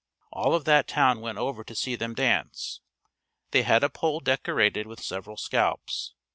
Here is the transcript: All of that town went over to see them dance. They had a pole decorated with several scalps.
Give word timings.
All 0.31 0.55
of 0.55 0.65
that 0.65 0.87
town 0.87 1.21
went 1.21 1.37
over 1.37 1.63
to 1.63 1.75
see 1.75 1.95
them 1.95 2.15
dance. 2.15 2.81
They 3.51 3.61
had 3.61 3.83
a 3.83 3.89
pole 3.91 4.19
decorated 4.19 4.87
with 4.87 5.03
several 5.03 5.37
scalps. 5.37 6.15